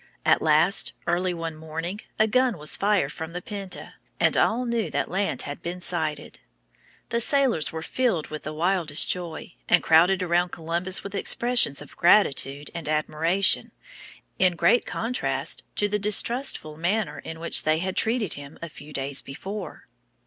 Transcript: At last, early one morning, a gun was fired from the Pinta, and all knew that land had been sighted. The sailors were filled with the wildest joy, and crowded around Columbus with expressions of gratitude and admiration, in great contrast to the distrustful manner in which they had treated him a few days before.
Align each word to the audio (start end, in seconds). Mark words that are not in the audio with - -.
At 0.25 0.41
last, 0.41 0.93
early 1.05 1.31
one 1.31 1.55
morning, 1.55 2.01
a 2.17 2.25
gun 2.25 2.57
was 2.57 2.75
fired 2.75 3.11
from 3.11 3.33
the 3.33 3.41
Pinta, 3.43 3.93
and 4.19 4.35
all 4.35 4.65
knew 4.65 4.89
that 4.89 5.11
land 5.11 5.43
had 5.43 5.61
been 5.61 5.79
sighted. 5.79 6.39
The 7.09 7.21
sailors 7.21 7.71
were 7.71 7.83
filled 7.83 8.29
with 8.29 8.41
the 8.41 8.51
wildest 8.51 9.11
joy, 9.11 9.53
and 9.69 9.83
crowded 9.83 10.23
around 10.23 10.49
Columbus 10.53 11.03
with 11.03 11.13
expressions 11.13 11.83
of 11.83 11.95
gratitude 11.97 12.71
and 12.73 12.89
admiration, 12.89 13.73
in 14.39 14.55
great 14.55 14.87
contrast 14.87 15.61
to 15.75 15.87
the 15.87 15.99
distrustful 15.99 16.77
manner 16.77 17.19
in 17.19 17.39
which 17.39 17.61
they 17.61 17.77
had 17.77 17.95
treated 17.95 18.33
him 18.33 18.57
a 18.59 18.69
few 18.69 18.91
days 18.91 19.21
before. 19.21 19.85